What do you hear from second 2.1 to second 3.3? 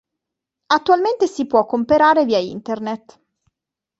via internet.